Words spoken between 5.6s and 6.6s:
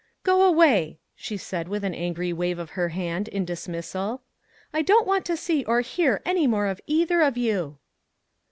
or hear any